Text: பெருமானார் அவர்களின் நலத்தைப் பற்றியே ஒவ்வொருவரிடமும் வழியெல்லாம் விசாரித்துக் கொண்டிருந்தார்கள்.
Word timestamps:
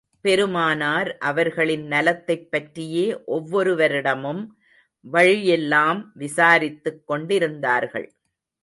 பெருமானார் 0.21 1.17
அவர்களின் 1.17 1.85
நலத்தைப் 1.87 2.51
பற்றியே 2.51 3.05
ஒவ்வொருவரிடமும் 3.27 4.43
வழியெல்லாம் 5.05 6.11
விசாரித்துக் 6.19 7.03
கொண்டிருந்தார்கள். 7.05 8.07